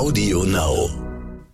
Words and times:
Audio 0.00 0.44
Now. 0.44 0.88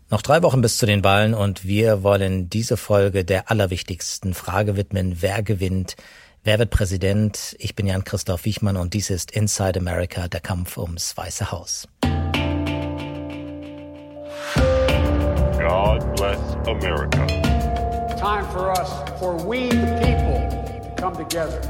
Noch 0.09 0.23
drei 0.23 0.41
Wochen 0.45 0.61
bis 0.61 0.79
zu 0.79 0.87
den 0.87 1.03
Wahlen 1.03 1.35
und 1.35 1.67
wir 1.67 2.05
wollen 2.05 2.49
diese 2.49 2.77
Folge 2.77 3.25
der 3.25 3.51
allerwichtigsten 3.51 4.35
Frage 4.35 4.77
widmen. 4.77 5.17
Wer 5.21 5.43
gewinnt? 5.43 5.97
Wer 6.45 6.61
wird 6.61 6.71
Präsident? 6.71 7.57
Ich 7.59 7.75
bin 7.75 7.89
Jan-Christoph 7.89 8.45
Wichmann 8.45 8.77
und 8.77 8.95
dies 8.95 9.11
ist 9.11 9.33
Inside 9.33 9.81
America, 9.81 10.29
der 10.29 10.39
Kampf 10.39 10.79
ums 10.79 11.17
Weiße 11.17 11.51
Haus. 11.51 11.89
God 15.59 16.15
bless 16.15 16.39
America. 16.69 17.27
Time 18.17 18.47
for 18.53 18.71
us, 18.71 18.91
for 19.19 19.35
we 19.45 19.71
the 19.71 19.99
people, 20.01 20.49
to 20.85 20.95
come 20.97 21.17
together. 21.17 21.61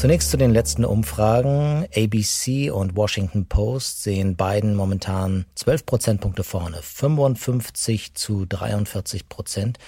Zunächst 0.00 0.30
zu 0.30 0.38
den 0.38 0.50
letzten 0.50 0.86
Umfragen. 0.86 1.84
ABC 1.94 2.70
und 2.70 2.96
Washington 2.96 3.44
Post 3.44 4.02
sehen 4.02 4.34
Biden 4.34 4.74
momentan 4.74 5.44
12 5.56 5.84
Prozentpunkte 5.84 6.42
vorne, 6.42 6.78
55 6.80 8.14
zu 8.14 8.46
43 8.46 9.28
Prozent. 9.28 9.78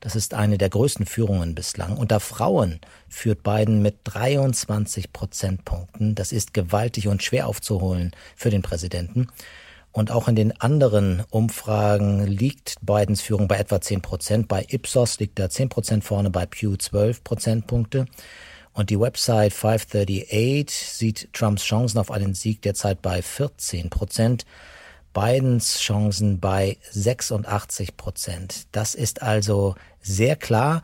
Das 0.00 0.16
ist 0.16 0.34
eine 0.34 0.58
der 0.58 0.70
größten 0.70 1.06
Führungen 1.06 1.54
bislang. 1.54 1.96
Unter 1.98 2.18
Frauen 2.18 2.80
führt 3.08 3.44
Biden 3.44 3.80
mit 3.80 3.98
23 4.02 5.12
Prozentpunkten. 5.12 6.16
Das 6.16 6.32
ist 6.32 6.52
gewaltig 6.52 7.06
und 7.06 7.22
schwer 7.22 7.46
aufzuholen 7.46 8.10
für 8.34 8.50
den 8.50 8.62
Präsidenten. 8.62 9.28
Und 9.92 10.10
auch 10.10 10.26
in 10.26 10.34
den 10.34 10.60
anderen 10.60 11.22
Umfragen 11.30 12.26
liegt 12.26 12.74
Bidens 12.82 13.20
Führung 13.20 13.46
bei 13.46 13.58
etwa 13.58 13.80
10 13.80 14.02
Prozent. 14.02 14.48
Bei 14.48 14.66
Ipsos 14.68 15.20
liegt 15.20 15.38
er 15.38 15.48
10 15.48 15.68
Prozent 15.68 16.02
vorne, 16.02 16.30
bei 16.30 16.44
Pew 16.44 16.74
12 16.76 17.22
Prozentpunkte. 17.22 18.06
Und 18.72 18.90
die 18.90 19.00
Website 19.00 19.52
538 19.52 20.88
sieht 20.88 21.32
Trumps 21.32 21.64
Chancen 21.64 21.98
auf 21.98 22.10
einen 22.10 22.34
Sieg 22.34 22.62
derzeit 22.62 23.02
bei 23.02 23.22
14 23.22 23.90
Prozent. 23.90 24.44
Bidens 25.12 25.80
Chancen 25.80 26.38
bei 26.38 26.78
86 26.92 27.96
Prozent. 27.96 28.66
Das 28.72 28.94
ist 28.94 29.22
also 29.22 29.74
sehr 30.00 30.36
klar. 30.36 30.82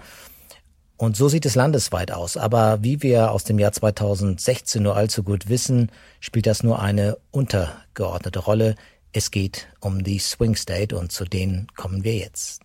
Und 0.97 1.17
so 1.17 1.29
sieht 1.29 1.47
es 1.47 1.55
landesweit 1.55 2.11
aus. 2.11 2.37
Aber 2.37 2.83
wie 2.83 3.03
wir 3.03 3.31
aus 3.31 3.45
dem 3.45 3.59
Jahr 3.59 3.73
2016 3.73 4.83
nur 4.83 4.97
allzu 4.97 5.23
gut 5.23 5.49
wissen, 5.49 5.91
spielt 6.21 6.47
das 6.47 6.63
nur 6.63 6.81
eine 6.81 7.19
untergeordnete 7.31 8.39
Rolle. 8.41 8.75
Es 9.13 9.31
geht 9.31 9.69
um 9.81 10.03
die 10.03 10.19
Swing 10.19 10.57
State 10.57 10.97
und 10.97 11.13
zu 11.13 11.25
denen 11.25 11.69
kommen 11.77 12.03
wir 12.03 12.17
jetzt. 12.17 12.63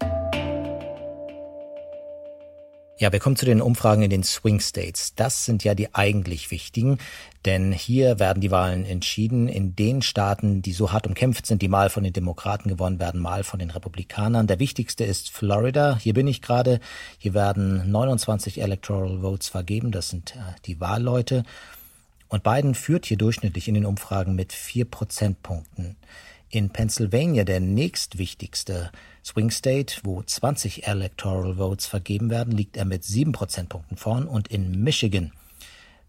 Ja, 2.97 3.11
wir 3.11 3.19
kommen 3.19 3.35
zu 3.35 3.45
den 3.45 3.61
Umfragen 3.61 4.03
in 4.03 4.11
den 4.11 4.23
Swing 4.23 4.59
States. 4.59 5.15
Das 5.15 5.45
sind 5.45 5.63
ja 5.63 5.73
die 5.73 5.95
eigentlich 5.95 6.51
wichtigen, 6.51 6.99
denn 7.45 7.71
hier 7.71 8.19
werden 8.19 8.41
die 8.41 8.51
Wahlen 8.51 8.85
entschieden 8.85 9.47
in 9.47 9.75
den 9.75 10.03
Staaten, 10.03 10.61
die 10.61 10.73
so 10.73 10.91
hart 10.91 11.07
umkämpft 11.07 11.47
sind, 11.47 11.63
die 11.63 11.67
mal 11.67 11.89
von 11.89 12.03
den 12.03 12.13
Demokraten 12.13 12.69
gewonnen 12.69 12.99
werden, 12.99 13.19
mal 13.19 13.43
von 13.43 13.59
den 13.59 13.71
Republikanern. 13.71 14.45
Der 14.45 14.59
wichtigste 14.59 15.03
ist 15.03 15.31
Florida. 15.31 15.97
Hier 15.97 16.13
bin 16.13 16.27
ich 16.27 16.43
gerade. 16.43 16.79
Hier 17.17 17.33
werden 17.33 17.89
29 17.89 18.61
Electoral 18.61 19.21
Votes 19.21 19.49
vergeben. 19.49 19.91
Das 19.91 20.09
sind 20.09 20.35
äh, 20.35 20.39
die 20.65 20.79
Wahlleute. 20.79 21.43
Und 22.27 22.43
Biden 22.43 22.75
führt 22.75 23.07
hier 23.07 23.17
durchschnittlich 23.17 23.67
in 23.67 23.73
den 23.73 23.85
Umfragen 23.85 24.35
mit 24.35 24.53
vier 24.53 24.85
Prozentpunkten. 24.85 25.97
In 26.53 26.69
Pennsylvania, 26.69 27.45
der 27.45 27.61
nächstwichtigste 27.61 28.91
Swing 29.23 29.51
State, 29.51 30.01
wo 30.03 30.21
20 30.21 30.85
Electoral 30.85 31.55
Votes 31.55 31.85
vergeben 31.85 32.29
werden, 32.29 32.51
liegt 32.51 32.75
er 32.75 32.83
mit 32.83 33.05
sieben 33.05 33.31
Prozentpunkten 33.31 33.95
vorn 33.95 34.27
und 34.27 34.49
in 34.49 34.83
Michigan, 34.83 35.31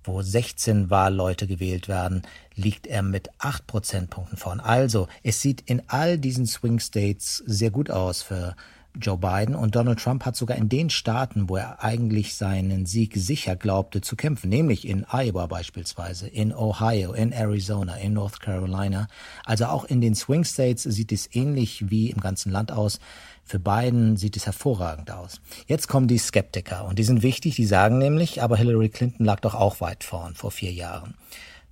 wo 0.03 0.21
16 0.21 0.91
Wahlleute 0.91 1.47
gewählt 1.47 1.87
werden, 1.87 2.23
liegt 2.57 2.89
er 2.89 3.03
mit 3.03 3.31
acht 3.39 3.69
Prozentpunkten 3.69 4.37
vorn. 4.37 4.59
Also, 4.59 5.07
es 5.23 5.41
sieht 5.41 5.61
in 5.61 5.81
all 5.87 6.19
diesen 6.19 6.47
Swing 6.47 6.81
States 6.81 7.37
sehr 7.47 7.71
gut 7.71 7.89
aus 7.93 8.23
für 8.23 8.57
Joe 9.01 9.17
Biden 9.17 9.55
und 9.55 9.75
Donald 9.75 10.01
Trump 10.01 10.27
hat 10.27 10.37
sogar 10.37 10.57
in 10.59 10.69
den 10.69 10.91
Staaten, 10.91 11.49
wo 11.49 11.57
er 11.57 11.83
eigentlich 11.83 12.37
seinen 12.37 12.85
Sieg 12.85 13.15
sicher 13.17 13.57
glaubte 13.57 14.03
zu 14.03 14.17
kämpfen, 14.17 14.51
nämlich 14.51 14.87
in 14.87 15.07
Iowa 15.11 15.47
beispielsweise, 15.47 16.29
in 16.29 16.55
Ohio, 16.55 17.13
in 17.13 17.33
Arizona, 17.33 17.97
in 17.97 18.13
North 18.13 18.41
Carolina, 18.41 19.09
also 19.47 19.65
auch 19.67 19.85
in 19.85 20.03
den 20.03 20.15
Swing 20.15 20.45
States 20.45 20.83
sieht 20.83 21.11
es 21.11 21.35
ähnlich 21.35 21.91
wie 21.91 22.11
im 22.11 22.21
ganzen 22.21 22.53
Land 22.53 22.71
aus. 22.71 23.01
Für 23.45 23.59
Biden 23.59 24.17
sieht 24.17 24.37
es 24.37 24.47
hervorragend 24.47 25.11
aus. 25.11 25.41
Jetzt 25.67 25.89
kommen 25.89 26.07
die 26.07 26.19
Skeptiker 26.19 26.85
und 26.85 26.99
die 26.99 27.05
sind 27.05 27.23
wichtig, 27.23 27.57
die 27.57 27.67
sagen 27.67 27.99
nämlich, 27.99 28.43
aber 28.43 28.57
Hillary 28.57 28.91
Clinton 28.91 29.25
lag 29.25 29.41
doch 29.41 29.55
auch 29.55 29.81
weit 29.81 30.05
vorn 30.05 30.35
vor 30.35 30.51
vier 30.51 30.73
Jahren. 30.73 31.15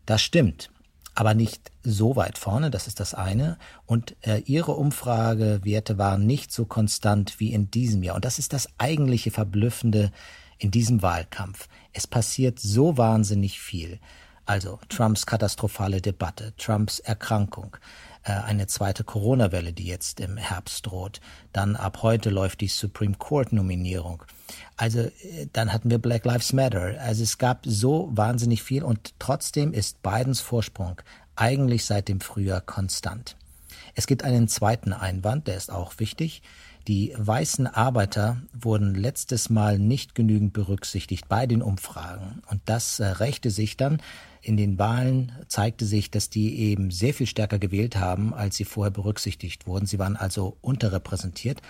Das 0.06 0.22
stimmt 0.22 0.70
aber 1.20 1.34
nicht 1.34 1.70
so 1.82 2.16
weit 2.16 2.38
vorne, 2.38 2.70
das 2.70 2.86
ist 2.86 2.98
das 2.98 3.12
eine. 3.12 3.58
Und 3.84 4.16
äh, 4.22 4.38
ihre 4.47 4.72
Umfragewerte 4.72 5.98
waren 5.98 6.25
nicht 6.25 6.50
so 6.50 6.64
konstant 6.64 7.38
wie 7.41 7.53
in 7.53 7.70
diesem 7.70 8.03
Jahr. 8.03 8.16
Und 8.16 8.25
das 8.25 8.38
ist 8.38 8.54
das 8.54 8.70
eigentliche 8.78 9.30
Verblüffende 9.30 10.12
in 10.56 10.70
diesem 10.70 11.03
Wahlkampf. 11.03 11.69
Es 11.92 12.06
passiert 12.06 12.59
so 12.59 12.97
wahnsinnig 12.97 13.60
viel. 13.60 13.98
Also 14.47 14.81
Trumps 14.89 15.27
katastrophale 15.27 16.01
Debatte, 16.01 16.53
Trumps 16.56 16.99
Erkrankung, 16.99 17.77
äh, 18.25 18.33
eine 18.33 18.67
zweite 18.67 19.05
Corona-Welle, 19.05 19.73
die 19.73 19.87
jetzt 19.87 20.21
im 20.21 20.37
Herbst 20.37 20.87
droht. 20.87 21.21
Dann 21.53 21.77
ab 21.77 22.03
heute 22.03 22.31
läuft 22.31 22.61
die 22.61 22.69
Supreme 22.69 23.15
Court-Nominierung. 23.17 24.25
Also 24.77 25.01
äh, 25.01 25.12
dann 25.53 25.73
hatten 25.73 25.91
wir 25.91 25.99
Black 25.99 26.25
Lives 26.25 26.53
Matter. 26.53 27.01
Also 27.01 27.23
es 27.23 27.39
gab 27.39 27.65
so 27.65 28.09
wahnsinnig 28.12 28.62
viel 28.62 28.83
und 28.83 29.15
trotzdem 29.19 29.73
ist 29.73 30.03
Bidens 30.03 30.41
Vorsprung 30.41 31.01
eigentlich 31.37 31.87
seit 31.87 32.09
dem 32.09 32.21
Frühjahr 32.21 32.61
konstant. 32.61 33.37
Es 33.95 34.07
gibt 34.07 34.25
einen 34.25 34.49
zweiten 34.49 34.93
Einwand, 34.93 35.47
der 35.47 35.57
ist 35.57 35.71
auch 35.71 35.95
wichtig. 35.99 36.43
Die 36.88 37.12
weißen 37.16 37.66
Arbeiter 37.66 38.41
wurden 38.52 38.94
letztes 38.94 39.50
Mal 39.50 39.78
nicht 39.78 40.14
genügend 40.14 40.52
berücksichtigt 40.52 41.28
bei 41.28 41.46
den 41.46 41.62
Umfragen. 41.62 42.42
Und 42.50 42.62
das 42.64 43.00
äh, 43.00 43.06
rächte 43.06 43.50
sich 43.50 43.76
dann. 43.76 44.00
In 44.42 44.56
den 44.56 44.78
Wahlen 44.78 45.32
zeigte 45.48 45.84
sich, 45.84 46.10
dass 46.10 46.30
die 46.30 46.58
eben 46.58 46.91
sehr 46.91 47.12
viel 47.12 47.26
stärker 47.26 47.58
gewählt 47.58 47.96
haben, 47.96 48.32
als 48.32 48.56
sie 48.56 48.64
vorher 48.64 48.91
berücksichtigt 48.91 49.66
wurden. 49.66 49.86
Sie 49.86 49.98
waren 49.98 50.16
also 50.16 50.56
unterrepräsentiert. 50.62 51.60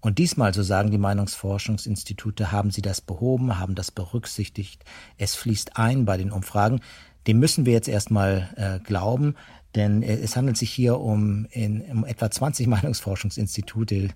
Und 0.00 0.18
diesmal, 0.18 0.52
so 0.52 0.62
sagen 0.62 0.90
die 0.90 0.98
Meinungsforschungsinstitute, 0.98 2.50
haben 2.52 2.70
sie 2.70 2.82
das 2.82 3.00
behoben, 3.00 3.58
haben 3.58 3.74
das 3.74 3.90
berücksichtigt. 3.90 4.84
Es 5.18 5.34
fließt 5.34 5.76
ein 5.76 6.04
bei 6.04 6.16
den 6.16 6.30
Umfragen. 6.30 6.80
Dem 7.26 7.38
müssen 7.38 7.64
wir 7.64 7.72
jetzt 7.72 7.88
erstmal 7.88 8.50
äh, 8.56 8.84
glauben, 8.84 9.34
denn 9.74 10.02
äh, 10.02 10.16
es 10.16 10.36
handelt 10.36 10.56
sich 10.56 10.70
hier 10.70 11.00
um, 11.00 11.46
in, 11.50 11.80
um 11.82 12.04
etwa 12.04 12.30
20 12.30 12.66
Meinungsforschungsinstitute, 12.68 14.10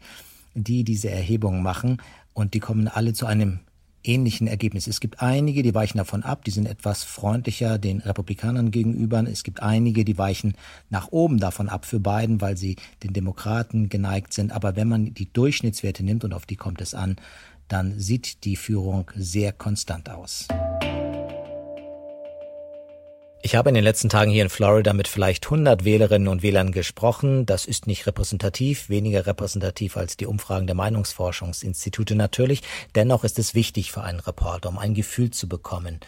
die 0.65 0.85
diese 0.85 1.11
Erhebungen 1.11 1.63
machen 1.63 2.03
und 2.35 2.55
die 2.55 2.61
kommen 2.61 2.89
alle 2.89 3.13
zu 3.13 3.27
einem 3.27 3.61
ähnlichen 4.05 4.47
Ergebnis. 4.47 4.87
Es 4.87 5.01
gibt 5.01 5.21
einige, 5.21 5.63
die 5.63 5.75
weichen 5.75 5.99
davon 5.99 6.23
ab, 6.23 6.45
die 6.45 6.51
sind 6.51 6.67
etwas 6.67 7.05
freundlicher 7.05 7.79
den 7.79 8.01
Republikanern 8.01 8.71
gegenüber. 8.71 9.23
Es 9.27 9.43
gibt 9.43 9.63
einige, 9.63 10.05
die 10.05 10.19
weichen 10.19 10.55
nach 10.89 11.09
oben 11.11 11.39
davon 11.39 11.69
ab 11.69 11.85
für 11.85 12.01
Biden, 12.01 12.41
weil 12.41 12.57
sie 12.57 12.77
den 13.03 13.13
Demokraten 13.13 13.89
geneigt 13.89 14.33
sind. 14.33 14.53
Aber 14.53 14.77
wenn 14.77 14.89
man 14.89 15.15
die 15.15 15.33
Durchschnittswerte 15.33 16.05
nimmt 16.05 16.25
und 16.25 16.33
auf 16.33 16.47
die 16.47 16.57
kommt 16.57 16.81
es 16.81 16.95
an, 16.95 17.17
dann 17.69 17.99
sieht 18.01 18.45
die 18.45 18.57
Führung 18.57 19.11
sehr 19.15 19.53
konstant 19.53 20.09
aus. 20.09 20.49
Ich 23.49 23.57
habe 23.57 23.71
in 23.71 23.75
den 23.75 23.85
letzten 23.85 24.11
Tagen 24.11 24.31
hier 24.31 24.43
in 24.43 24.51
Florida 24.51 24.93
mit 24.93 25.09
vielleicht 25.09 25.47
100 25.47 25.83
Wählerinnen 25.83 26.29
und 26.29 26.43
Wählern 26.43 26.71
gesprochen. 26.71 27.47
Das 27.47 27.65
ist 27.65 27.87
nicht 27.87 28.07
repräsentativ, 28.07 28.91
weniger 28.91 29.25
repräsentativ 29.25 29.97
als 29.97 30.19
die 30.19 30.27
Umfragen 30.27 30.67
der 30.67 30.77
Meinungsforschungsinstitute 30.77 32.15
natürlich. 32.15 32.61
Dennoch 32.95 33.25
ist 33.25 33.39
es 33.39 33.55
wichtig 33.55 33.91
für 33.91 34.03
einen 34.03 34.21
Reporter, 34.21 34.69
um 34.69 34.77
ein 34.77 34.93
Gefühl 34.93 35.31
zu 35.31 35.49
bekommen. 35.49 36.01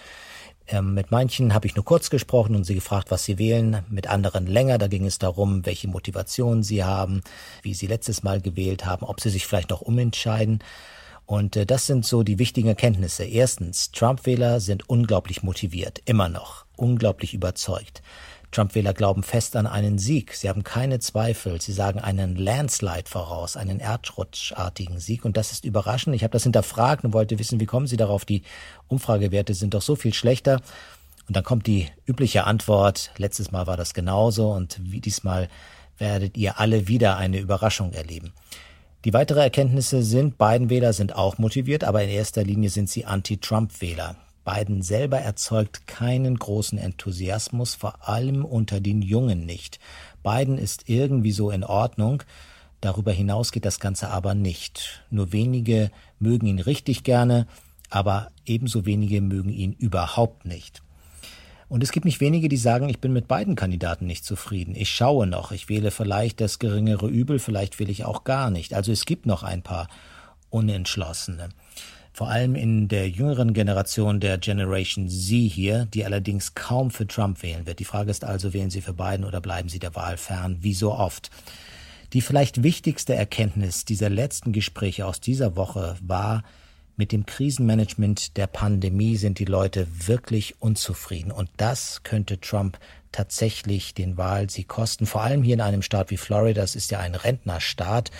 Ähm, 0.69 0.93
mit 0.93 1.13
manchen 1.13 1.55
habe 1.55 1.67
ich 1.67 1.77
nur 1.77 1.85
kurz 1.87 2.11
gesprochen 2.11 2.55
und 2.55 2.65
sie 2.65 2.75
gefragt, 2.75 3.11
was 3.11 3.25
sie 3.25 3.39
wählen, 3.39 3.87
mit 3.89 4.07
anderen 4.07 4.47
länger. 4.47 4.77
Da 4.77 4.89
ging 4.89 5.07
es 5.07 5.19
darum, 5.19 5.65
welche 5.65 5.89
Motivation 5.89 6.63
sie 6.63 6.85
haben, 6.85 7.23
wie 7.63 7.73
sie 7.73 7.87
letztes 7.87 8.23
Mal 8.23 8.43
gewählt 8.43 8.85
haben, 8.85 9.07
ob 9.07 9.19
sie 9.19 9.31
sich 9.31 9.47
vielleicht 9.47 9.71
noch 9.71 9.81
umentscheiden. 9.81 10.63
Und 11.31 11.55
äh, 11.55 11.65
das 11.65 11.87
sind 11.87 12.05
so 12.05 12.25
die 12.25 12.41
wichtigen 12.41 12.67
Erkenntnisse. 12.67 13.23
Erstens, 13.23 13.93
Trump-Wähler 13.93 14.59
sind 14.59 14.89
unglaublich 14.89 15.45
motiviert, 15.45 16.03
immer 16.05 16.29
noch, 16.29 16.67
unglaublich 16.81 17.35
überzeugt. 17.35 18.03
Trump-Wähler 18.51 18.95
glauben 18.95 19.23
fest 19.23 19.55
an 19.55 19.67
einen 19.67 19.99
Sieg. 19.99 20.35
Sie 20.35 20.49
haben 20.49 20.65
keine 20.65 20.99
Zweifel. 20.99 21.61
Sie 21.61 21.73
sagen 21.73 22.01
einen 22.01 22.35
Landslide 22.35 23.09
voraus, 23.09 23.57
einen 23.57 23.79
erdrutschartigen 23.79 24.99
Sieg. 24.99 25.25
Und 25.25 25.37
das 25.37 25.53
ist 25.53 25.65
überraschend. 25.65 26.17
Ich 26.17 26.25
habe 26.25 26.33
das 26.33 26.43
hinterfragt 26.43 27.05
und 27.05 27.13
wollte 27.13 27.39
wissen, 27.39 27.61
wie 27.61 27.67
kommen 27.67 27.87
Sie 27.87 27.97
darauf? 27.97 28.25
Die 28.25 28.43
Umfragewerte 28.89 29.55
sind 29.55 29.75
doch 29.75 29.83
so 29.83 29.95
viel 29.95 30.15
schlechter. 30.15 30.61
Und 31.29 31.37
dann 31.37 31.45
kommt 31.45 31.69
die 31.69 31.87
übliche 32.07 32.45
Antwort. 32.45 33.13
Letztes 33.17 33.53
Mal 33.53 33.69
war 33.69 33.77
das 33.77 33.95
genauso 33.95 34.51
und 34.51 34.81
wie 34.83 35.01
diesmal 35.01 35.49
werdet 35.99 36.37
ihr 36.37 36.59
alle 36.59 36.89
wieder 36.89 37.19
eine 37.19 37.39
Überraschung 37.39 37.93
erleben. 37.93 38.33
Die 39.05 39.13
weitere 39.13 39.41
Erkenntnisse 39.41 40.03
sind, 40.03 40.39
Biden-Wähler 40.39 40.93
sind 40.93 41.15
auch 41.15 41.39
motiviert, 41.39 41.85
aber 41.85 42.03
in 42.03 42.11
erster 42.11 42.43
Linie 42.43 42.69
sind 42.69 42.91
sie 42.91 43.05
Anti-Trump-Wähler. 43.05 44.17
Biden 44.51 44.83
selber 44.83 45.19
erzeugt 45.19 45.87
keinen 45.87 46.37
großen 46.37 46.77
Enthusiasmus, 46.77 47.75
vor 47.75 48.09
allem 48.09 48.45
unter 48.45 48.81
den 48.81 49.01
Jungen 49.01 49.47
nicht. 49.47 49.79
Biden 50.25 50.59
ist 50.59 50.89
irgendwie 50.89 51.31
so 51.31 51.51
in 51.51 51.63
Ordnung. 51.63 52.25
Darüber 52.81 53.13
hinaus 53.13 53.53
geht 53.53 53.65
das 53.65 53.79
Ganze 53.79 54.09
aber 54.09 54.35
nicht. 54.35 55.05
Nur 55.11 55.33
wenige 55.33 55.91
mögen 56.19 56.47
ihn 56.47 56.59
richtig 56.59 57.05
gerne, 57.05 57.47
aber 57.91 58.33
ebenso 58.45 58.87
wenige 58.87 59.21
mögen 59.21 59.51
ihn 59.51 59.73
überhaupt 59.73 60.47
nicht. 60.47 60.83
Und 61.69 61.85
es 61.85 61.93
gibt 61.93 62.05
nicht 62.05 62.21
wenige, 62.21 62.49
die 62.49 62.57
sagen, 62.57 62.89
ich 62.89 62.99
bin 62.99 63.13
mit 63.13 63.29
beiden 63.29 63.55
Kandidaten 63.55 64.07
nicht 64.07 64.25
zufrieden. 64.25 64.75
Ich 64.75 64.91
schaue 64.91 65.29
noch, 65.29 65.53
ich 65.53 65.69
wähle 65.69 65.93
vielleicht 65.93 66.41
das 66.41 66.59
geringere 66.59 67.07
Übel, 67.07 67.39
vielleicht 67.39 67.79
will 67.79 67.89
ich 67.89 68.05
auch 68.05 68.25
gar 68.25 68.51
nicht. 68.51 68.75
Also 68.75 68.91
es 68.91 69.05
gibt 69.05 69.27
noch 69.27 69.45
ein 69.45 69.63
paar 69.63 69.87
Unentschlossene. 70.49 71.51
Vor 72.13 72.29
allem 72.29 72.55
in 72.55 72.89
der 72.89 73.09
jüngeren 73.09 73.53
Generation 73.55 74.21
der 74.21 74.39
Generation 74.39 75.09
Z 75.09 75.29
hier, 75.29 75.87
die 75.87 76.05
allerdings 76.05 76.55
kaum 76.55 76.91
für 76.91 77.07
Trump 77.07 77.43
wählen 77.43 77.67
wird. 77.67 77.79
Die 77.79 77.85
Frage 77.85 78.11
ist 78.11 78.25
also, 78.25 78.53
wählen 78.53 78.71
Sie 78.71 78.81
für 78.81 78.93
Biden 78.93 79.25
oder 79.25 79.41
bleiben 79.41 79.69
Sie 79.69 79.79
der 79.79 79.95
Wahl 79.95 80.17
fern, 80.17 80.59
wie 80.61 80.75
so 80.75 80.93
oft. 80.93 81.31
Die 82.13 82.21
vielleicht 82.21 82.63
wichtigste 82.63 83.15
Erkenntnis 83.15 83.85
dieser 83.85 84.11
letzten 84.11 84.53
Gespräche 84.53 85.07
aus 85.07 85.21
dieser 85.21 85.57
Woche 85.57 85.97
war, 86.03 86.43
mit 87.01 87.13
dem 87.13 87.25
Krisenmanagement 87.25 88.37
der 88.37 88.47
Pandemie 88.47 89.17
sind 89.17 89.39
die 89.39 89.47
Leute 89.47 89.87
wirklich 90.07 90.61
unzufrieden. 90.61 91.33
Und 91.33 91.49
das 91.57 92.03
könnte 92.03 92.39
Trump 92.39 92.79
tatsächlich 93.11 93.95
den 93.95 94.19
Wahlsieg 94.19 94.69
kosten. 94.69 95.07
Vor 95.07 95.23
allem 95.23 95.43
hier 95.43 95.55
in 95.55 95.63
einem 95.63 95.81
Staat 95.81 96.11
wie 96.11 96.19
Florida. 96.19 96.61
Das 96.61 96.77
ist 96.77 96.91
ja 96.91 96.99
ein 96.99 97.15
Rentnerstaat. 97.15 98.11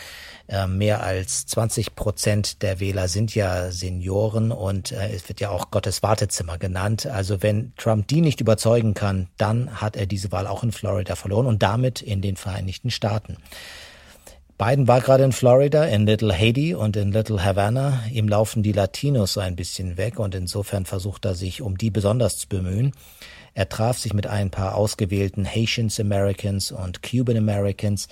Äh, 0.49 0.67
mehr 0.67 1.03
als 1.03 1.45
20 1.47 1.95
Prozent 1.95 2.63
der 2.63 2.81
Wähler 2.81 3.09
sind 3.09 3.35
ja 3.35 3.71
Senioren 3.71 4.51
und 4.51 4.93
äh, 4.93 5.11
es 5.11 5.29
wird 5.29 5.41
ja 5.41 5.51
auch 5.51 5.71
Gottes 5.71 6.03
Wartezimmer 6.03 6.57
genannt. 6.57 7.05
Also 7.05 7.43
wenn 7.43 7.75
Trump 7.77 8.09
die 8.09 8.23
nicht 8.23 8.41
überzeugen 8.41 8.95
kann, 8.95 9.29
dann 9.37 9.83
hat 9.83 9.95
er 9.95 10.07
diese 10.07 10.33
Wahl 10.33 10.47
auch 10.47 10.63
in 10.65 10.73
Florida 10.73 11.17
verloren 11.17 11.45
und 11.45 11.63
damit 11.63 12.01
in 12.01 12.23
den 12.23 12.37
Vereinigten 12.37 12.91
Staaten. 12.91 13.37
Biden 14.61 14.89
war 14.89 15.01
gerade 15.01 15.25
in 15.25 15.33
Florida, 15.33 15.85
in 15.85 16.05
Little 16.05 16.39
Haiti 16.39 16.75
und 16.75 16.95
in 16.95 17.13
Little 17.13 17.43
Havana. 17.43 18.03
Ihm 18.13 18.29
laufen 18.29 18.63
die 18.63 18.73
Latinos 18.73 19.39
ein 19.39 19.57
bisschen 19.57 19.97
weg 19.97 20.19
und 20.19 20.35
insofern 20.35 20.85
versucht 20.85 21.25
er 21.25 21.35
sich 21.35 21.63
um 21.63 21.79
die 21.79 21.91
besonders 21.91 22.37
zu 22.37 22.47
bemühen. 22.47 22.93
Er 23.55 23.71
traf 23.71 23.97
sich 23.97 24.13
mit 24.13 24.27
ein 24.27 24.51
paar 24.51 24.75
ausgewählten 24.75 25.47
Haitians 25.47 25.99
Americans 25.99 26.73
und 26.73 27.03
Cuban 27.03 27.39
Americans. 27.39 28.09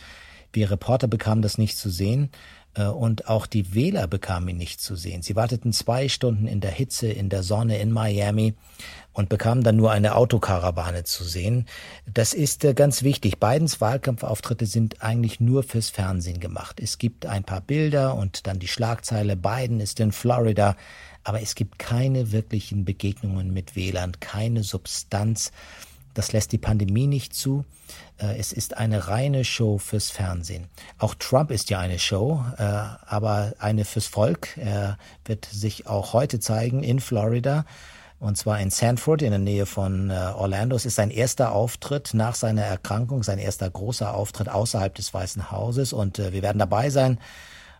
Wir 0.50 0.70
Reporter 0.70 1.06
bekamen 1.06 1.42
das 1.42 1.58
nicht 1.58 1.76
zu 1.76 1.90
sehen 1.90 2.30
äh, 2.72 2.86
und 2.86 3.28
auch 3.28 3.44
die 3.44 3.74
Wähler 3.74 4.06
bekamen 4.06 4.48
ihn 4.48 4.56
nicht 4.56 4.80
zu 4.80 4.96
sehen. 4.96 5.20
Sie 5.20 5.36
warteten 5.36 5.74
zwei 5.74 6.08
Stunden 6.08 6.46
in 6.46 6.60
der 6.60 6.70
Hitze, 6.70 7.08
in 7.08 7.28
der 7.28 7.42
Sonne 7.42 7.78
in 7.78 7.92
Miami 7.92 8.54
und 9.18 9.28
bekamen 9.28 9.64
dann 9.64 9.74
nur 9.74 9.90
eine 9.90 10.14
Autokarawane 10.14 11.02
zu 11.02 11.24
sehen. 11.24 11.66
Das 12.06 12.34
ist 12.34 12.64
äh, 12.64 12.72
ganz 12.72 13.02
wichtig. 13.02 13.40
Bidens 13.40 13.80
Wahlkampfauftritte 13.80 14.64
sind 14.64 15.02
eigentlich 15.02 15.40
nur 15.40 15.64
fürs 15.64 15.90
Fernsehen 15.90 16.38
gemacht. 16.38 16.78
Es 16.80 16.98
gibt 16.98 17.26
ein 17.26 17.42
paar 17.42 17.60
Bilder 17.60 18.14
und 18.14 18.46
dann 18.46 18.60
die 18.60 18.68
Schlagzeile 18.68 19.34
Biden 19.34 19.80
ist 19.80 19.98
in 19.98 20.12
Florida, 20.12 20.76
aber 21.24 21.42
es 21.42 21.56
gibt 21.56 21.80
keine 21.80 22.30
wirklichen 22.30 22.84
Begegnungen 22.84 23.52
mit 23.52 23.74
Wählern, 23.74 24.12
keine 24.20 24.62
Substanz. 24.62 25.50
Das 26.14 26.30
lässt 26.30 26.52
die 26.52 26.58
Pandemie 26.58 27.08
nicht 27.08 27.34
zu. 27.34 27.64
Äh, 28.18 28.38
es 28.38 28.52
ist 28.52 28.76
eine 28.76 29.08
reine 29.08 29.44
Show 29.44 29.78
fürs 29.78 30.10
Fernsehen. 30.10 30.68
Auch 30.96 31.16
Trump 31.16 31.50
ist 31.50 31.70
ja 31.70 31.80
eine 31.80 31.98
Show, 31.98 32.44
äh, 32.56 32.62
aber 32.62 33.54
eine 33.58 33.84
fürs 33.84 34.06
Volk. 34.06 34.56
Er 34.58 34.96
wird 35.24 35.44
sich 35.44 35.88
auch 35.88 36.12
heute 36.12 36.38
zeigen 36.38 36.84
in 36.84 37.00
Florida 37.00 37.64
und 38.20 38.36
zwar 38.36 38.60
in 38.60 38.70
Sanford 38.70 39.22
in 39.22 39.30
der 39.30 39.38
Nähe 39.38 39.66
von 39.66 40.10
äh, 40.10 40.14
Orlando. 40.14 40.76
Es 40.76 40.86
ist 40.86 40.96
sein 40.96 41.10
erster 41.10 41.52
Auftritt 41.52 42.14
nach 42.14 42.34
seiner 42.34 42.62
Erkrankung, 42.62 43.22
sein 43.22 43.38
erster 43.38 43.70
großer 43.70 44.14
Auftritt 44.14 44.48
außerhalb 44.48 44.94
des 44.94 45.14
Weißen 45.14 45.50
Hauses 45.50 45.92
und 45.92 46.18
äh, 46.18 46.32
wir 46.32 46.42
werden 46.42 46.58
dabei 46.58 46.90
sein 46.90 47.18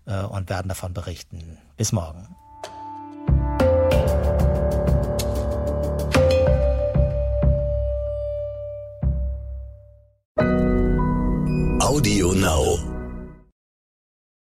äh, 0.07 0.23
und 0.23 0.49
werden 0.49 0.69
davon 0.69 0.95
berichten. 0.95 1.59
Bis 1.77 1.93
morgen. 1.93 2.29
Audio 11.81 12.33
Now. 12.33 12.88